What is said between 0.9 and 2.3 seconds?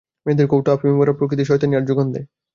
ভরা, প্রকৃতি-শয়তানী তার জোগান দেয়।